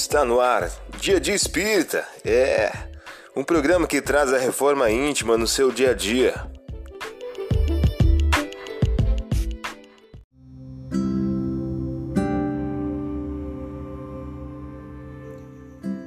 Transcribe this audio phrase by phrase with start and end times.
[0.00, 0.70] Está no ar,
[1.00, 2.06] Dia de Espírita.
[2.24, 2.70] É
[3.34, 6.48] um programa que traz a reforma íntima no seu dia a dia.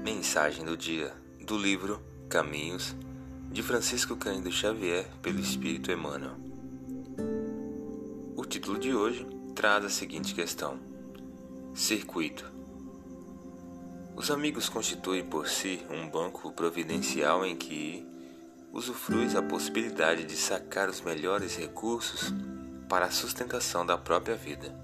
[0.06, 1.12] Mensagem do dia
[1.46, 2.96] do livro Caminhos
[3.52, 6.38] de Francisco Cândido Xavier pelo Espírito Emmanuel.
[8.38, 10.80] O título de hoje traz a seguinte questão:
[11.76, 12.62] Circuito.
[14.22, 18.06] Os amigos constituem por si um banco providencial em que
[18.72, 22.32] usufruis a possibilidade de sacar os melhores recursos
[22.88, 24.80] para a sustentação da própria vida.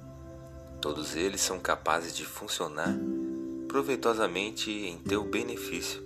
[0.82, 2.98] Todos eles são capazes de funcionar
[3.68, 6.02] proveitosamente em teu benefício.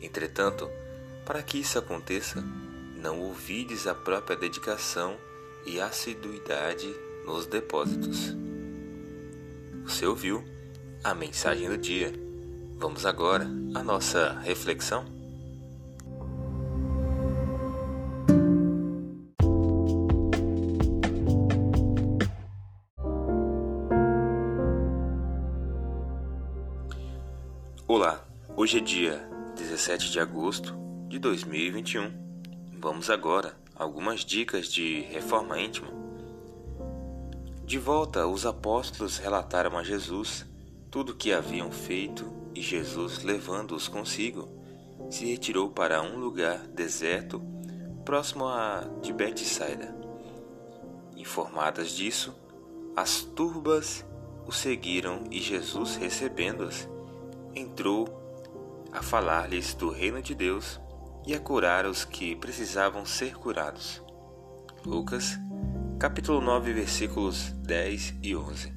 [0.00, 0.70] Entretanto,
[1.26, 2.42] para que isso aconteça,
[2.96, 5.18] não ouvides a própria dedicação
[5.66, 6.90] e assiduidade
[7.26, 8.34] nos depósitos.
[9.84, 10.42] Você ouviu
[11.04, 12.27] a mensagem do dia.
[12.80, 15.04] Vamos agora à nossa reflexão.
[27.88, 28.24] Olá,
[28.56, 30.72] hoje é dia 17 de agosto
[31.08, 32.12] de 2021.
[32.78, 35.88] Vamos agora a algumas dicas de reforma íntima.
[37.64, 40.46] De volta, os apóstolos relataram a Jesus
[40.92, 44.48] tudo o que haviam feito e Jesus, levando-os consigo,
[45.08, 47.40] se retirou para um lugar deserto
[48.04, 49.94] próximo a de Betsaida.
[51.16, 52.34] Informadas disso,
[52.96, 54.04] as turbas
[54.44, 56.88] o seguiram e Jesus, recebendo-as,
[57.54, 58.08] entrou
[58.90, 60.80] a falar-lhes do reino de Deus
[61.24, 64.02] e a curar os que precisavam ser curados.
[64.84, 65.38] Lucas,
[65.96, 68.74] capítulo 9, versículos 10 e 11.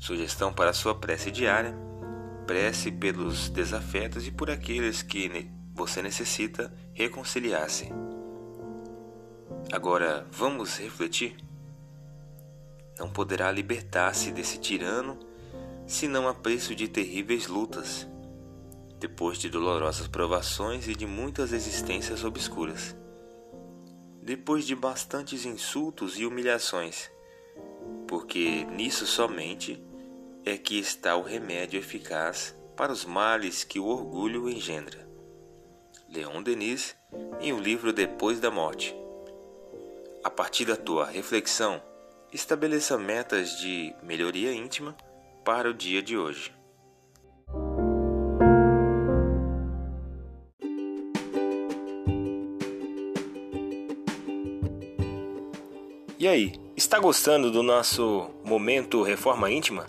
[0.00, 1.91] Sugestão para sua prece diária:
[2.52, 7.90] prece pelos desafetos e por aqueles que você necessita reconciliar-se.
[9.72, 11.34] Agora, vamos refletir?
[12.98, 15.18] Não poderá libertar-se desse tirano
[15.86, 18.06] senão a preço de terríveis lutas
[19.00, 22.94] depois de dolorosas provações e de muitas existências obscuras,
[24.22, 27.10] depois de bastantes insultos e humilhações,
[28.06, 29.82] porque nisso somente
[30.44, 35.06] é que está o remédio eficaz para os males que o orgulho engendra.
[36.08, 36.96] Leon Denis,
[37.40, 38.94] em o livro Depois da Morte.
[40.24, 41.82] A partir da tua reflexão,
[42.32, 44.96] estabeleça metas de melhoria íntima
[45.44, 46.52] para o dia de hoje.
[56.18, 59.88] E aí, está gostando do nosso momento Reforma Íntima?